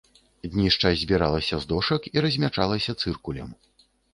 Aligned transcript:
Днішча 0.53 0.91
збіралася 1.01 1.59
з 1.65 1.69
дошак 1.73 2.09
і 2.15 2.25
размячалася 2.27 2.99
цыркулем. 3.05 3.49